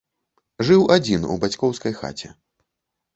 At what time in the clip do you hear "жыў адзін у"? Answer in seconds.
0.69-1.35